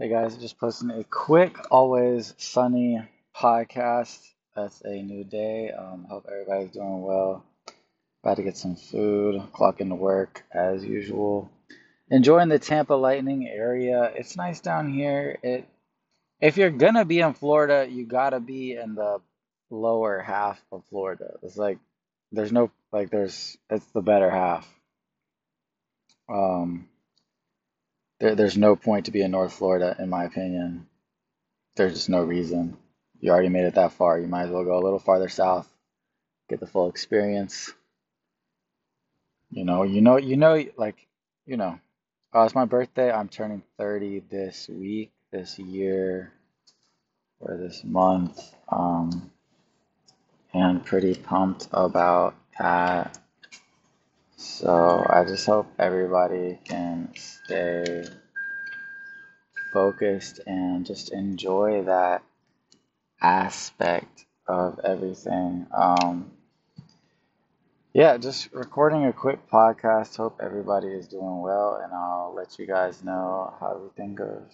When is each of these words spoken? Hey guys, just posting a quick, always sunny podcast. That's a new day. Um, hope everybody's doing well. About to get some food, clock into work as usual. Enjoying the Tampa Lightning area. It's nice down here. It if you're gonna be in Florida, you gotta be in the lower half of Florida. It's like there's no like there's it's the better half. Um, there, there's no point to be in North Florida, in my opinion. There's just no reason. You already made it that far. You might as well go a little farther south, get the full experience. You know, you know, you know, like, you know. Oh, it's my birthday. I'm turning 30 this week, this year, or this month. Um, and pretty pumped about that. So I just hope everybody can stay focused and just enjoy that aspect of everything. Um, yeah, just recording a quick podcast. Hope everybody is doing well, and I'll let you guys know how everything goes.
Hey 0.00 0.08
guys, 0.08 0.36
just 0.36 0.60
posting 0.60 0.90
a 0.90 1.02
quick, 1.02 1.56
always 1.72 2.32
sunny 2.38 3.02
podcast. 3.36 4.20
That's 4.54 4.80
a 4.82 5.02
new 5.02 5.24
day. 5.24 5.72
Um, 5.76 6.06
hope 6.08 6.26
everybody's 6.30 6.70
doing 6.70 7.02
well. 7.02 7.44
About 8.22 8.36
to 8.36 8.44
get 8.44 8.56
some 8.56 8.76
food, 8.76 9.42
clock 9.52 9.80
into 9.80 9.96
work 9.96 10.44
as 10.52 10.84
usual. 10.84 11.50
Enjoying 12.12 12.48
the 12.48 12.60
Tampa 12.60 12.94
Lightning 12.94 13.48
area. 13.48 14.12
It's 14.14 14.36
nice 14.36 14.60
down 14.60 14.92
here. 14.92 15.36
It 15.42 15.68
if 16.40 16.58
you're 16.58 16.70
gonna 16.70 17.04
be 17.04 17.18
in 17.18 17.34
Florida, 17.34 17.84
you 17.90 18.06
gotta 18.06 18.38
be 18.38 18.74
in 18.74 18.94
the 18.94 19.18
lower 19.68 20.20
half 20.20 20.62
of 20.70 20.84
Florida. 20.90 21.38
It's 21.42 21.56
like 21.56 21.80
there's 22.30 22.52
no 22.52 22.70
like 22.92 23.10
there's 23.10 23.58
it's 23.68 23.86
the 23.86 24.02
better 24.02 24.30
half. 24.30 24.72
Um, 26.32 26.88
there, 28.20 28.34
there's 28.34 28.56
no 28.56 28.76
point 28.76 29.06
to 29.06 29.10
be 29.10 29.22
in 29.22 29.30
North 29.30 29.52
Florida, 29.52 29.96
in 29.98 30.08
my 30.08 30.24
opinion. 30.24 30.86
There's 31.76 31.94
just 31.94 32.08
no 32.08 32.22
reason. 32.22 32.76
You 33.20 33.30
already 33.30 33.48
made 33.48 33.64
it 33.64 33.74
that 33.74 33.92
far. 33.92 34.18
You 34.18 34.26
might 34.26 34.44
as 34.44 34.50
well 34.50 34.64
go 34.64 34.78
a 34.78 34.84
little 34.84 34.98
farther 34.98 35.28
south, 35.28 35.68
get 36.48 36.60
the 36.60 36.66
full 36.66 36.88
experience. 36.88 37.72
You 39.50 39.64
know, 39.64 39.82
you 39.82 40.00
know, 40.00 40.16
you 40.16 40.36
know, 40.36 40.64
like, 40.76 41.06
you 41.46 41.56
know. 41.56 41.78
Oh, 42.32 42.44
it's 42.44 42.54
my 42.54 42.66
birthday. 42.66 43.10
I'm 43.10 43.28
turning 43.28 43.62
30 43.78 44.20
this 44.30 44.68
week, 44.68 45.12
this 45.32 45.58
year, 45.58 46.32
or 47.40 47.56
this 47.56 47.82
month. 47.84 48.38
Um, 48.70 49.30
and 50.52 50.84
pretty 50.84 51.14
pumped 51.14 51.68
about 51.72 52.34
that. 52.58 53.18
So 54.40 55.04
I 55.10 55.24
just 55.24 55.44
hope 55.46 55.66
everybody 55.80 56.60
can 56.62 57.12
stay 57.16 58.04
focused 59.72 60.38
and 60.46 60.86
just 60.86 61.12
enjoy 61.12 61.82
that 61.82 62.22
aspect 63.20 64.26
of 64.46 64.78
everything. 64.84 65.66
Um, 65.76 66.30
yeah, 67.92 68.16
just 68.16 68.52
recording 68.52 69.06
a 69.06 69.12
quick 69.12 69.50
podcast. 69.50 70.16
Hope 70.16 70.38
everybody 70.40 70.86
is 70.86 71.08
doing 71.08 71.40
well, 71.40 71.80
and 71.82 71.92
I'll 71.92 72.32
let 72.32 72.60
you 72.60 72.66
guys 72.66 73.02
know 73.02 73.52
how 73.58 73.74
everything 73.74 74.14
goes. 74.14 74.46